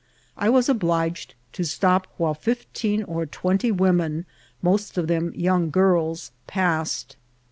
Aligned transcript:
I 0.35 0.49
was 0.49 0.67
obliged 0.67 1.35
to 1.53 1.63
stop 1.63 2.07
while 2.17 2.33
fifteen 2.33 3.03
or 3.03 3.27
twenty 3.27 3.71
women, 3.71 4.25
most 4.63 4.97
of 4.97 5.05
them 5.05 5.31
young 5.35 5.69
girls, 5.69 6.31
passed. 6.47 7.17